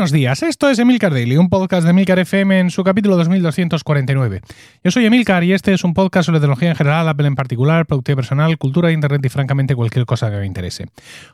[0.00, 4.40] Buenos días, esto es Emilcar Daily, un podcast de Emilcar FM en su capítulo 2249.
[4.82, 7.84] Yo soy Emilcar y este es un podcast sobre tecnología en general, Apple en particular,
[7.84, 10.86] productividad personal, cultura de Internet y francamente cualquier cosa que me interese.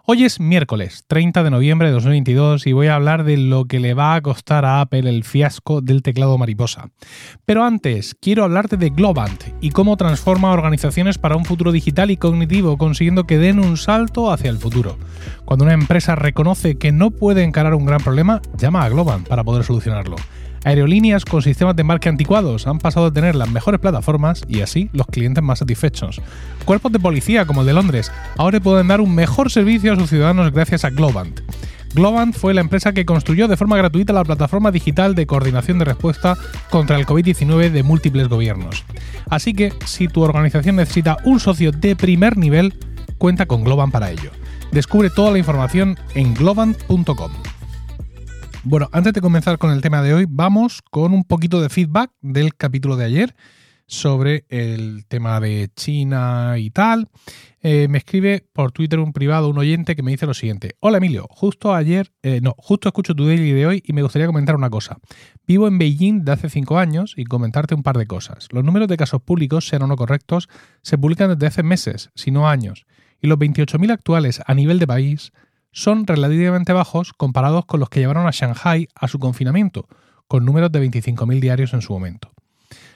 [0.04, 3.78] Hoy es miércoles 30 de noviembre de 2022 y voy a hablar de lo que
[3.78, 6.88] le va a costar a Apple el fiasco del teclado mariposa.
[7.44, 12.16] Pero antes, quiero hablarte de Globant y cómo transforma organizaciones para un futuro digital y
[12.16, 14.98] cognitivo, consiguiendo que den un salto hacia el futuro.
[15.44, 19.44] Cuando una empresa reconoce que no puede encarar un gran problema, llama a Globant para
[19.44, 20.16] poder solucionarlo.
[20.64, 24.90] Aerolíneas con sistemas de embarque anticuados han pasado a tener las mejores plataformas y así
[24.92, 26.20] los clientes más satisfechos.
[26.64, 30.10] Cuerpos de policía como el de Londres ahora pueden dar un mejor servicio a sus
[30.10, 31.40] ciudadanos gracias a Globant.
[31.94, 35.84] Globant fue la empresa que construyó de forma gratuita la plataforma digital de coordinación de
[35.84, 36.36] respuesta
[36.68, 38.84] contra el COVID-19 de múltiples gobiernos.
[39.30, 42.74] Así que, si tu organización necesita un socio de primer nivel,
[43.18, 44.30] cuenta con Globant para ello.
[44.72, 47.32] Descubre toda la información en globant.com.
[48.68, 52.10] Bueno, antes de comenzar con el tema de hoy, vamos con un poquito de feedback
[52.20, 53.36] del capítulo de ayer
[53.86, 57.08] sobre el tema de China y tal.
[57.62, 60.74] Eh, me escribe por Twitter un privado, un oyente que me dice lo siguiente.
[60.80, 64.26] Hola Emilio, justo ayer, eh, no, justo escucho tu daily de hoy y me gustaría
[64.26, 64.98] comentar una cosa.
[65.46, 68.48] Vivo en Beijing de hace cinco años y comentarte un par de cosas.
[68.50, 70.48] Los números de casos públicos, sean o no correctos,
[70.82, 72.84] se publican desde hace meses, si no años.
[73.20, 75.32] Y los 28.000 actuales a nivel de país
[75.76, 79.86] son relativamente bajos comparados con los que llevaron a Shanghai a su confinamiento,
[80.26, 82.32] con números de 25.000 diarios en su momento.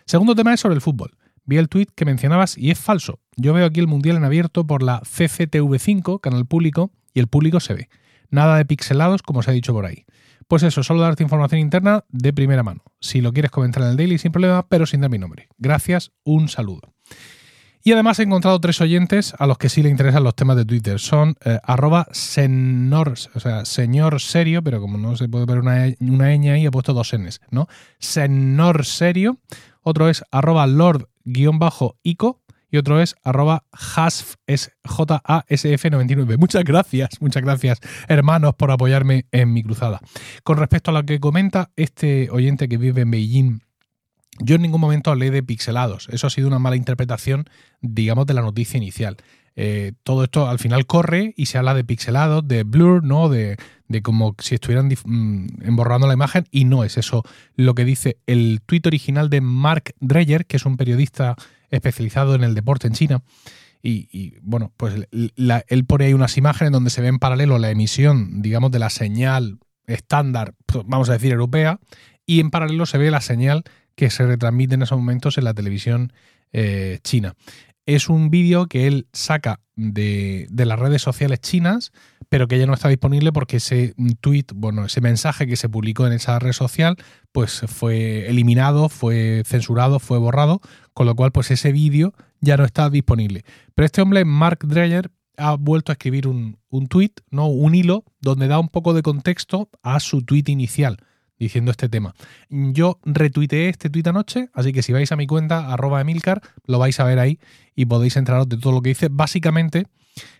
[0.06, 1.18] Segundo tema es sobre el fútbol.
[1.44, 3.20] Vi el tuit que mencionabas y es falso.
[3.36, 7.60] Yo veo aquí el Mundial en abierto por la CCTV5, canal público, y el público
[7.60, 7.88] se ve.
[8.30, 10.06] Nada de pixelados como se ha dicho por ahí.
[10.48, 12.82] Pues eso, solo darte información interna de primera mano.
[12.98, 15.48] Si lo quieres comentar en el daily sin problema, pero sin dar mi nombre.
[15.58, 16.94] Gracias, un saludo.
[17.82, 20.64] Y además he encontrado tres oyentes a los que sí le interesan los temas de
[20.64, 20.98] Twitter.
[20.98, 25.86] Son eh, arroba senor, o sea, señor serio, pero como no se puede ver una,
[26.00, 27.68] una ñ ahí, he puesto dos Ns, ¿no?
[27.98, 29.38] Senor serio.
[29.82, 32.40] Otro es arroba lord-ico
[32.70, 34.34] y otro es arroba hasf,
[34.84, 36.38] J-A-S-F-99.
[36.38, 40.00] Muchas gracias, muchas gracias, hermanos, por apoyarme en mi cruzada.
[40.44, 43.60] Con respecto a lo que comenta este oyente que vive en Beijing,
[44.40, 46.08] yo en ningún momento hablé de pixelados.
[46.10, 47.48] Eso ha sido una mala interpretación,
[47.80, 49.16] digamos, de la noticia inicial.
[49.56, 53.28] Eh, todo esto al final corre y se habla de pixelados, de blur, ¿no?
[53.28, 53.56] De,
[53.88, 57.24] de como si estuvieran mm, emborrando la imagen y no es eso
[57.56, 61.36] lo que dice el tuit original de Mark Dreyer, que es un periodista
[61.70, 63.22] especializado en el deporte en China.
[63.82, 68.42] Y, bueno, pues él pone ahí unas imágenes donde se ve en paralelo la emisión,
[68.42, 71.80] digamos, de la señal estándar, pues, vamos a decir, europea,
[72.26, 73.64] y en paralelo se ve la señal
[74.00, 76.14] que se retransmite en esos momentos en la televisión
[76.52, 77.34] eh, china.
[77.84, 81.92] Es un vídeo que él saca de, las redes sociales chinas,
[82.30, 86.06] pero que ya no está disponible porque ese tweet, bueno, ese mensaje que se publicó
[86.06, 86.96] en esa red social,
[87.30, 90.62] pues fue eliminado, fue censurado, fue borrado,
[90.94, 93.44] con lo cual, pues ese vídeo ya no está disponible.
[93.74, 97.48] Pero este hombre, Mark Dreyer, ha vuelto a escribir un, un tweet, ¿no?
[97.48, 100.96] un hilo, donde da un poco de contexto a su tweet inicial
[101.40, 102.14] diciendo este tema.
[102.50, 106.78] Yo retuiteé este tuit anoche, así que si vais a mi cuenta, arroba Emilcar, lo
[106.78, 107.40] vais a ver ahí
[107.74, 109.08] y podéis enteraros de todo lo que dice.
[109.10, 109.86] Básicamente,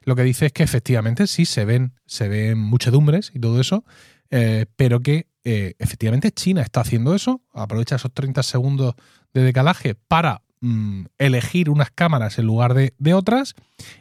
[0.05, 3.85] lo que dice es que efectivamente sí se ven, se ven muchedumbres y todo eso,
[4.31, 8.95] eh, pero que eh, efectivamente China está haciendo eso, aprovecha esos 30 segundos
[9.33, 13.55] de decalaje para mm, elegir unas cámaras en lugar de, de otras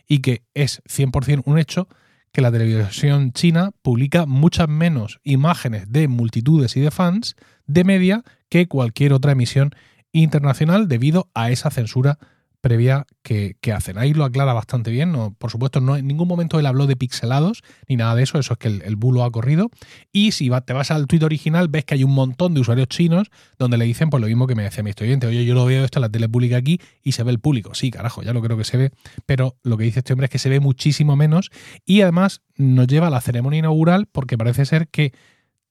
[0.05, 1.87] y que es 100% un hecho
[2.31, 7.35] que la televisión china publica muchas menos imágenes de multitudes y de fans
[7.65, 9.71] de media que cualquier otra emisión
[10.11, 12.19] internacional debido a esa censura
[12.61, 13.97] previa que, hacen.
[13.97, 15.11] Ahí lo aclara bastante bien.
[15.11, 18.39] No, por supuesto, no en ningún momento él habló de pixelados ni nada de eso.
[18.39, 19.69] Eso es que el, bulo ha corrido.
[20.11, 23.29] Y si te vas al tweet original, ves que hay un montón de usuarios chinos
[23.57, 25.27] donde le dicen pues lo mismo que me decía mi estudiante.
[25.27, 27.75] Oye, yo lo veo esto en la tele pública aquí y se ve el público.
[27.75, 28.91] Sí, carajo, ya lo creo que se ve.
[29.25, 31.51] Pero lo que dice este hombre es que se ve muchísimo menos.
[31.85, 35.13] Y además nos lleva a la ceremonia inaugural porque parece ser que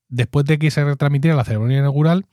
[0.09, 2.25] después de que se retransmitiera la ceremonia inaugural,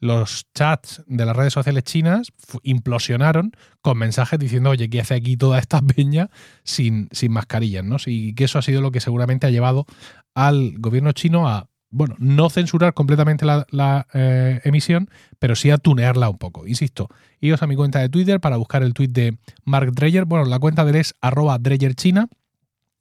[0.00, 5.36] los chats de las redes sociales chinas implosionaron con mensajes diciendo, oye, ¿qué hace aquí
[5.36, 6.30] toda esta peña
[6.64, 7.84] sin, sin mascarillas?
[7.84, 7.96] ¿no?
[8.06, 9.86] Y que eso ha sido lo que seguramente ha llevado
[10.34, 15.08] al gobierno chino a, bueno, no censurar completamente la, eh, emisión,
[15.38, 16.66] pero sí a tunearla un poco.
[16.66, 17.08] Insisto,
[17.40, 20.24] iros a mi cuenta de Twitter para buscar el tweet de Mark Dreyer.
[20.26, 21.58] Bueno, la cuenta de él es arroba
[21.96, 22.28] China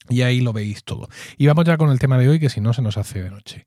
[0.09, 1.09] y ahí lo veis todo.
[1.38, 3.30] Y vamos ya con el tema de hoy, que si no se nos hace de
[3.30, 3.65] noche.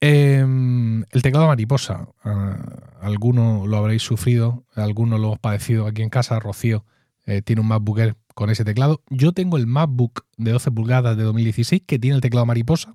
[0.00, 2.08] Em, el teclado mariposa.
[2.24, 2.56] Ah,
[3.00, 6.38] alguno lo habréis sufrido, alguno lo hemos padecido aquí en casa.
[6.38, 6.84] Rocío
[7.26, 9.02] eh, tiene un MacBook Air con ese teclado.
[9.10, 12.94] Yo tengo el MacBook de 12 pulgadas de 2016 que tiene el teclado mariposa,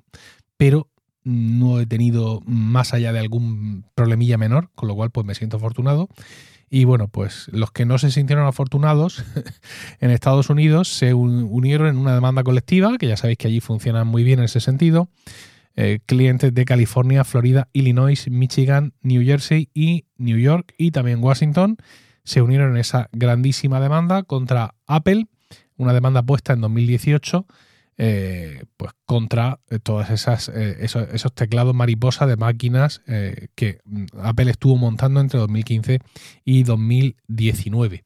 [0.57, 0.87] pero
[1.23, 5.57] no he tenido más allá de algún problemilla menor, con lo cual pues me siento
[5.57, 6.09] afortunado.
[6.75, 9.23] Y bueno, pues los que no se sintieron afortunados
[9.99, 14.07] en Estados Unidos se unieron en una demanda colectiva, que ya sabéis que allí funcionan
[14.07, 15.07] muy bien en ese sentido.
[15.75, 21.77] Eh, clientes de California, Florida, Illinois, Michigan, New Jersey y New York y también Washington
[22.23, 25.27] se unieron en esa grandísima demanda contra Apple,
[25.77, 27.45] una demanda puesta en 2018
[27.97, 33.01] eh, pues contra eh, todas esas eh, esos, teclados mariposa de máquinas
[33.55, 35.99] que mm, Apple estuvo montando entre 2015
[36.43, 38.03] y 2019.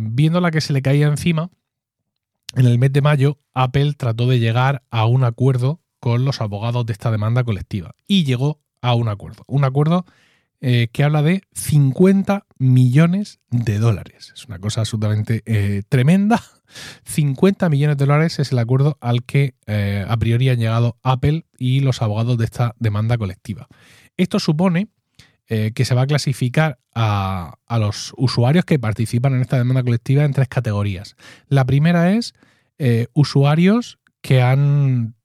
[0.00, 1.50] viendo la que se le caía encima,
[2.56, 6.84] en el mes de mayo Apple trató de llegar a un acuerdo con los abogados
[6.86, 9.44] de esta demanda colectiva y llegó a un acuerdo.
[9.46, 10.04] Un acuerdo
[10.92, 14.32] que habla de 50 millones de dólares.
[14.34, 15.42] Es una cosa absolutamente
[15.90, 16.42] tremenda
[17.04, 21.46] 50 millones de dólares es el acuerdo al que eh, a priori han llegado Apple
[21.58, 23.68] y los abogados de esta demanda colectiva.
[24.16, 24.88] Esto supone
[25.48, 30.24] eh, que se va a clasificar a, los usuarios que participan en esta demanda colectiva
[30.24, 31.16] en tres categorías.
[31.48, 32.34] La primera es
[32.78, 35.16] eh, usuarios que han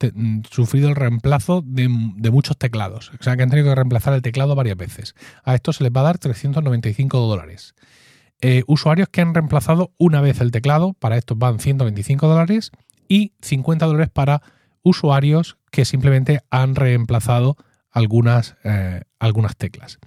[0.52, 4.56] sufrido el reemplazo de, muchos teclados, o sea, que han tenido que reemplazar el teclado
[4.56, 5.16] varias veces.
[5.46, 7.76] A esto se les va a dar 395 dólares.
[8.42, 12.72] Eh, usuarios que han reemplazado una vez el teclado, para esto van 125 dólares,
[13.08, 14.42] y 50 dólares para
[14.82, 17.56] usuarios que simplemente han reemplazado
[17.92, 19.98] algunas, eh, algunas teclas.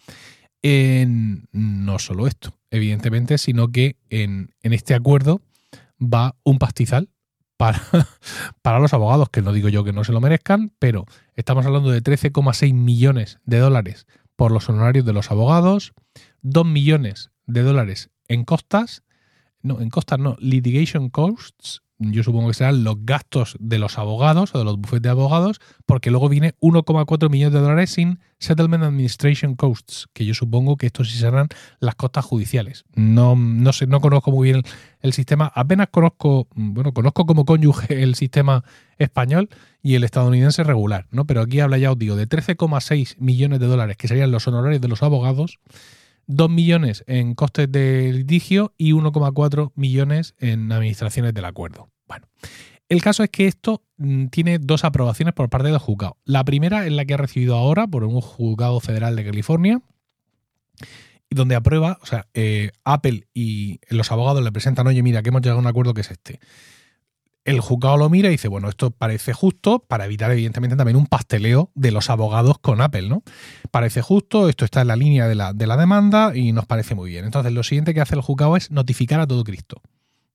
[0.62, 5.40] no solo esto, evidentemente, sino que en, este acuerdo
[5.98, 7.08] va un pastizal
[8.62, 11.90] para, los abogados, que no digo yo que no se lo merezcan, pero estamos hablando
[11.90, 14.06] de 13,6 millones de dólares
[14.36, 15.92] por los honorarios de los abogados,
[16.42, 19.02] 2 millones de dólares en costas,
[19.60, 24.54] no, en costas no, litigation costs, yo supongo que serán los gastos de los abogados
[24.54, 28.82] o de los bufetes de abogados, porque luego viene 1,4 millones de dólares sin settlement
[28.82, 32.84] administration costs, que yo supongo que estos sí serán las costas judiciales.
[32.94, 34.62] No, no sé, no conozco muy bien
[35.00, 38.64] el, sistema, apenas conozco, bueno, conozco como cónyuge el sistema
[38.98, 39.48] español
[39.82, 41.26] y el estadounidense regular, ¿no?
[41.26, 44.80] Pero aquí habla ya, os digo, de 13,6 millones de dólares, que serían los honorarios
[44.80, 45.58] de los abogados,
[46.26, 51.90] 2 millones en costes de litigio y 1,4 millones en administraciones del acuerdo.
[52.06, 52.26] Bueno,
[52.88, 56.18] el caso es que esto mm, tiene dos aprobaciones por parte del juzgado.
[56.24, 59.80] La primera es la que ha recibido ahora por un juzgado federal de California,
[61.30, 65.42] donde aprueba, o sea, eh, Apple y los abogados le presentan, oye, mira, que hemos
[65.42, 66.40] llegado a un acuerdo que es este
[67.44, 71.06] el juzgado lo mira y dice, bueno, esto parece justo para evitar evidentemente también un
[71.06, 73.22] pasteleo de los abogados con Apple, ¿no?
[73.70, 76.94] Parece justo, esto está en la línea de la, de la demanda y nos parece
[76.94, 77.24] muy bien.
[77.24, 79.80] Entonces, lo siguiente que hace el juzgado es notificar a todo Cristo.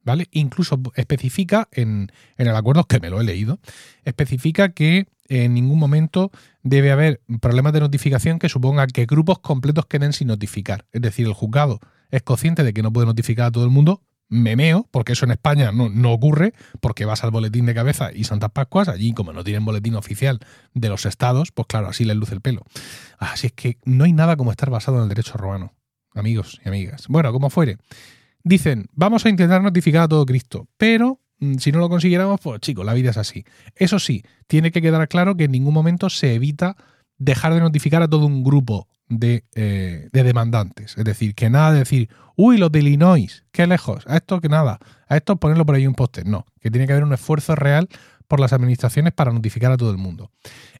[0.03, 0.27] ¿Vale?
[0.31, 3.59] Incluso especifica en, en el acuerdo, que me lo he leído,
[4.05, 6.31] especifica que en ningún momento
[6.63, 10.85] debe haber problemas de notificación que suponga que grupos completos queden sin notificar.
[10.93, 14.01] Es decir, el juzgado es consciente de que no puede notificar a todo el mundo,
[14.29, 18.51] memeo, porque eso en España no, ocurre, porque vas al boletín de cabeza y Santas
[18.51, 20.39] Pascuas, allí como no tienen boletín oficial
[20.73, 22.63] de los estados, pues claro, así les luce el pelo.
[23.17, 25.73] Así es que no hay nada como estar basado en el derecho romano,
[26.13, 27.05] amigos y amigas.
[27.07, 27.77] Bueno, como fuere.
[28.43, 32.61] Dicen, vamos a intentar notificar a todo Cristo, pero mm, si no lo consiguiéramos, pues
[32.61, 33.45] chicos, la vida es así.
[33.75, 36.75] Eso sí, tiene que quedar claro que en ningún momento se evita
[37.17, 40.97] dejar de notificar a todo un grupo eh, de, demandantes.
[40.97, 44.49] Es decir, que nada de decir, uy, los de Illinois, qué lejos, a esto que
[44.49, 46.25] nada, a esto ponerlo por ahí un póster.
[46.25, 47.87] No, que tiene que haber un esfuerzo real
[48.27, 50.31] por las administraciones para notificar a todo el mundo.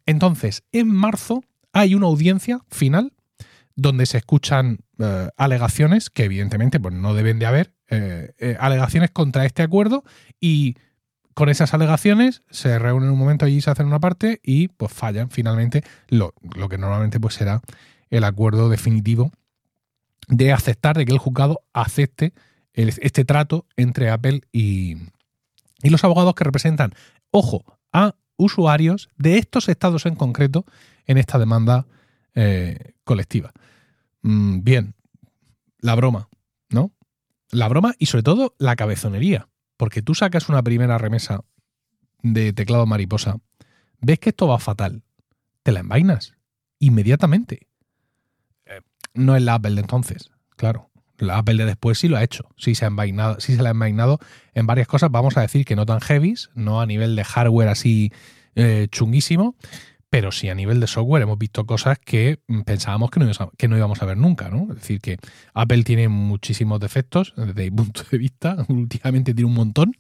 [0.06, 3.14] Entonces, en marzo hay una audiencia final
[3.76, 9.46] donde se escuchan eh, alegaciones que evidentemente pues, no deben de haber, eh, alegaciones contra
[9.46, 10.04] este acuerdo
[10.42, 10.76] y
[11.38, 15.30] con esas alegaciones se reúnen un momento allí, se hacen una parte y pues fallan
[15.30, 17.62] finalmente lo, lo que normalmente pues será
[18.10, 19.32] el acuerdo definitivo
[20.28, 22.34] de aceptar, de que el juzgado acepte
[22.74, 24.98] este trato entre Apple y,
[25.84, 26.94] los abogados que representan,
[27.30, 27.64] ojo,
[27.94, 30.66] a usuarios de estos estados en concreto
[31.06, 31.86] en esta demanda
[32.34, 33.54] eh, colectiva.
[34.24, 34.96] Mm, bien,
[35.82, 36.30] la broma,
[36.70, 36.94] ¿no?
[37.52, 41.42] La broma y sobre todo la cabezonería, porque tú sacas una primera remesa
[42.22, 43.38] de teclado mariposa,
[44.02, 45.04] ves que esto va fatal,
[45.64, 46.34] te la envainas
[46.80, 47.68] inmediatamente.
[49.14, 50.92] No es la Apple de entonces, claro.
[51.18, 53.70] La Apple de después sí lo ha hecho, sí se, ha envainado, sí se la
[53.70, 54.20] ha envainado
[54.54, 57.70] en varias cosas, vamos a decir que no tan heavies, no a nivel de hardware
[57.70, 58.12] así
[58.54, 59.56] eh, chunguísimo,
[60.10, 63.50] pero sí a nivel de software hemos visto cosas que pensábamos que no, íbamos a,
[63.58, 64.68] que no íbamos a ver nunca, ¿no?
[64.70, 65.18] Es decir, que
[65.54, 69.94] Apple tiene muchísimos defectos desde mi punto de vista, últimamente tiene un montón,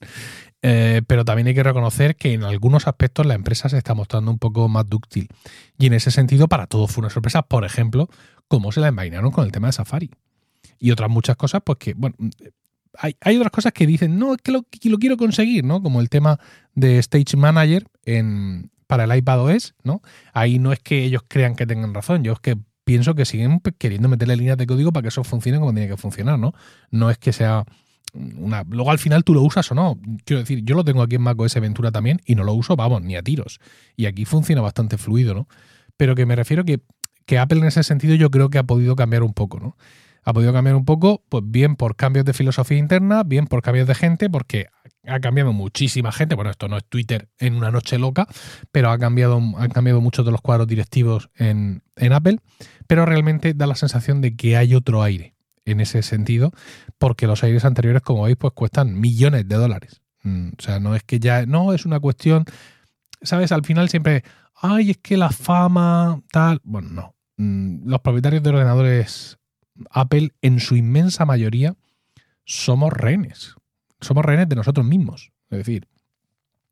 [0.63, 4.31] Eh, pero también hay que reconocer que en algunos aspectos la empresa se está mostrando
[4.31, 5.29] un poco más dúctil.
[5.77, 8.09] Y en ese sentido, para todos fue una sorpresa, por ejemplo,
[8.47, 10.09] cómo se la envainaron con el tema de Safari.
[10.79, 12.15] Y otras muchas cosas, pues que, bueno,
[12.99, 14.63] hay, otras cosas que dicen, no, es que lo,
[14.99, 15.81] quiero conseguir, ¿no?
[15.81, 16.39] Como el tema
[16.73, 20.01] de Stage Manager en, para el iPad OS, ¿no?
[20.34, 23.62] Ahí no es que ellos crean que tengan razón, yo es que pienso que siguen
[23.77, 26.53] queriendo meterle líneas de código para que eso funcione como tiene que funcionar, ¿no?
[26.89, 27.65] No es que sea
[28.13, 28.63] una...
[28.63, 30.00] Luego al final tú lo usas o no.
[30.24, 33.01] Quiero decir, yo lo tengo aquí en macOS Ventura también y no lo uso, vamos,
[33.01, 33.60] ni a tiros.
[33.98, 35.50] Y aquí funciona bastante fluido, ¿no?
[35.98, 36.79] Pero que me refiero que,
[37.25, 39.75] que Apple en ese sentido yo creo que ha podido cambiar un poco, ¿no?
[40.27, 43.88] ha podido cambiar un poco, pues bien por cambios de filosofía interna, bien por cambios
[43.88, 44.67] de gente, porque
[45.06, 46.36] ha cambiado muchísima gente.
[46.36, 48.27] Bueno, esto no es Twitter en una noche loca,
[48.72, 52.39] pero ha cambiado, han cambiado muchos de los cuadros directivos en, Apple,
[52.88, 55.36] pero realmente da la sensación de que hay otro aire
[55.66, 56.51] en ese sentido,
[56.98, 60.01] porque los aires anteriores, como veis, pues cuestan millones de dólares.
[60.24, 62.46] Mm, o sea, no es que ya, no, es una cuestión,
[63.22, 63.51] ¿sabes?
[63.51, 64.24] Al final siempre,
[64.56, 66.62] ay, es que la fama, tal.
[66.63, 67.16] Bueno, no.
[67.38, 69.38] Mm, los propietarios de ordenadores
[69.92, 71.75] Apple en su inmensa mayoría
[72.46, 73.56] somos rehenes.
[74.01, 75.32] Somos rehenes de nosotros mismos.
[75.50, 75.88] Es decir,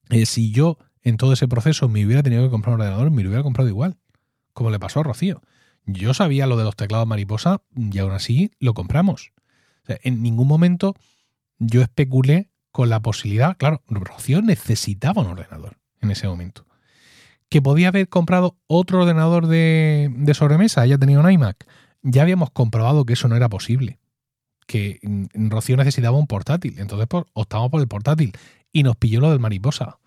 [0.10, 3.24] eh, si yo en todo ese proceso me hubiera tenido que comprar un ordenador, me
[3.24, 3.98] lo hubiera comprado igual,
[4.54, 5.42] como le pasó a Rocío.
[5.86, 9.32] Yo sabía lo de los teclados mariposa y aún así lo compramos.
[9.88, 10.96] en ningún momento
[11.60, 16.66] yo especulé con la posibilidad, claro, Rocío necesitaba un ordenador en ese momento.
[17.50, 21.66] Que podía haber comprado otro ordenador de, sobremesa, ella tenía un iMac
[22.06, 24.00] ya habíamos comprobado que eso no era posible.
[24.66, 25.00] Que
[25.34, 26.80] Rocío necesitaba un portátil.
[26.80, 28.34] Entonces pues, optamos por el portátil.
[28.72, 30.00] Y nos pilló lo del mariposa.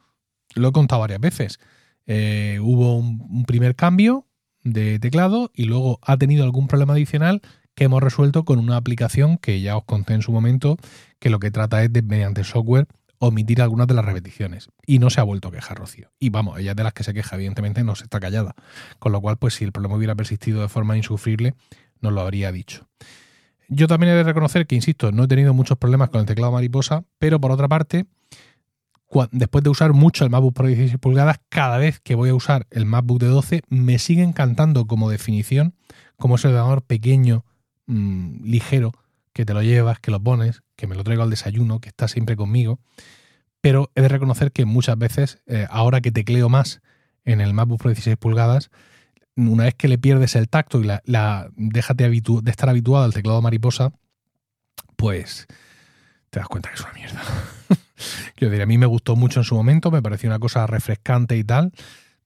[0.54, 1.58] Lo he contado varias veces.
[2.06, 4.26] Eh, hubo un, primer cambio
[4.64, 7.42] de teclado y luego ha tenido algún problema adicional
[7.74, 10.78] que hemos resuelto con una aplicación que ya os conté en su momento,
[11.20, 12.88] que lo que trata es de, mediante software,
[13.18, 14.70] omitir algunas de las repeticiones.
[14.86, 16.10] Y no se ha vuelto a quejar Rocío.
[16.18, 18.54] Y vamos, ella es de las que se queja, evidentemente no se está callada.
[18.98, 21.54] Con lo cual, pues si el problema hubiera persistido de forma insufrible,
[22.00, 22.88] nos lo habría dicho.
[23.68, 26.52] Yo también he de reconocer que, insisto, no he tenido muchos problemas con el teclado
[26.52, 28.06] mariposa, pero por otra parte,
[29.30, 32.66] después de usar mucho el MacBook Pro 16 pulgadas, cada vez que voy a usar
[32.70, 35.74] el MacBook de 12, me sigue encantando como definición,
[36.16, 37.44] como ese ordenador pequeño,
[37.86, 38.92] mm, ligero,
[39.34, 42.08] que te lo llevas, que lo pones, que me lo traigo al desayuno, que está
[42.08, 42.80] siempre conmigo.
[43.60, 46.80] Pero he de reconocer que muchas veces, eh, ahora que tecleo más
[47.24, 48.70] en el MacBook Pro 16 pulgadas,
[49.46, 53.14] una vez que le pierdes el tacto y la, la déjate de estar habituado al
[53.14, 53.92] teclado mariposa,
[54.96, 55.46] pues
[56.30, 57.22] te das cuenta que es una mierda.
[58.34, 61.36] Quiero decir, a mí me gustó mucho en su momento, me pareció una cosa refrescante
[61.36, 61.72] y tal,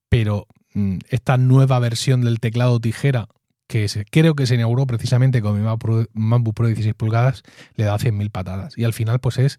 [0.09, 3.29] pero mm, esta nueva versión del teclado tijera,
[3.67, 5.67] que creo que se inauguró precisamente con mi
[6.15, 7.43] MacBook Pro 16 pulgadas,
[7.75, 8.77] le da 100.000 patadas.
[8.77, 9.59] Y al final, pues es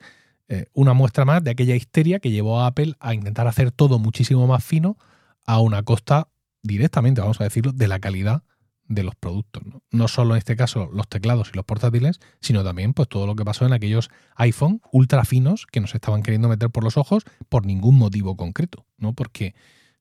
[0.49, 3.97] eh, una muestra más de aquella histeria que llevó a Apple a intentar hacer todo
[3.97, 4.97] muchísimo más fino
[5.45, 6.27] a una costa
[6.63, 8.43] directamente, vamos a decirlo, de la calidad
[8.87, 9.63] de los productos.
[9.91, 10.07] ¿no?
[10.07, 13.45] solo en este caso los teclados y los portátiles, sino también pues, todo lo que
[13.45, 17.65] pasó en aquellos iPhone ultra finos que nos estaban queriendo meter por los ojos por
[17.65, 19.13] ningún motivo concreto, ¿no?
[19.13, 19.55] Porque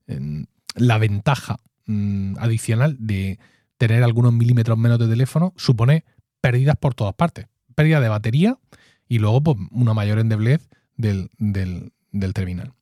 [0.07, 3.39] em, la ventaja mm, adicional de
[3.79, 6.05] tener algunos milímetros menos de teléfono supone
[6.41, 7.47] pérdidas por todas partes.
[7.75, 8.59] Pérdida de batería
[9.09, 12.73] y luego pues, una mayor endeblez del, del, del terminal.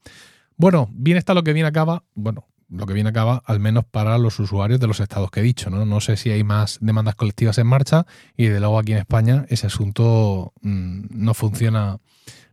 [0.56, 2.04] Bueno, bien está lo que bien acaba.
[2.14, 5.42] Bueno, lo que viene acaba, al menos para los usuarios de los estados que he
[5.42, 5.70] dicho.
[5.70, 5.84] ¿no?
[5.84, 9.44] no sé si hay más demandas colectivas en marcha y de luego aquí en España
[9.48, 11.98] ese asunto mm, no funciona,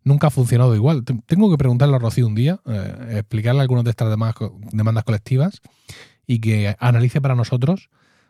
[0.03, 1.03] nunca ha funcionado igual.
[1.03, 5.61] Tengo que preguntarle a Rocío un día, eh, explicarle algunas de estas demandas, colectivas
[6.25, 7.89] y que analice para nosotros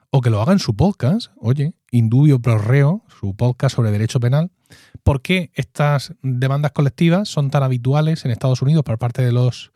[0.10, 4.20] o que lo haga en su podcast, oye, Indubio Pro Reo, su podcast sobre derecho
[4.20, 4.51] penal,
[5.03, 9.72] por qué estas demandas colectivas son tan habituales en Estados Unidos por parte de los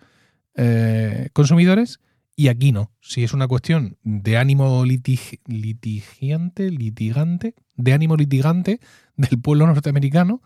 [0.55, 2.00] eh, consumidores
[2.36, 2.91] y aquí no.
[3.01, 8.79] Si es una cuestión de ánimo litigante, litigante, de ánimo litigante
[9.15, 10.41] del pueblo norteamericano,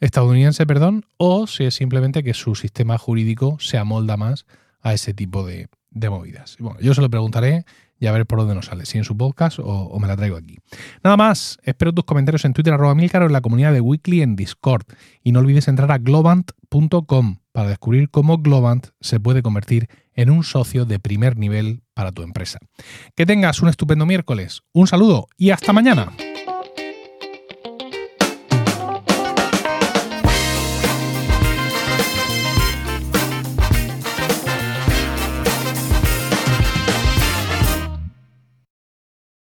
[0.00, 4.46] estadounidense, perdón, o si es simplemente que su sistema jurídico se amolda más
[4.80, 6.56] a ese tipo de, de movidas.
[6.58, 7.64] Bueno, yo se lo preguntaré
[8.02, 10.36] y a ver por dónde nos sale, si en su podcast o, me la traigo
[10.36, 10.58] aquí.
[11.04, 14.22] Nada más, espero tus comentarios en Twitter, arroba Milcar o en la comunidad de Weekly
[14.22, 14.82] en Discord.
[15.22, 20.42] Y no olvides entrar a globant.com para descubrir cómo Globant se puede convertir en un
[20.42, 22.58] socio de primer nivel para tu empresa.
[23.14, 26.10] Que tengas un estupendo miércoles, un saludo y hasta mañana.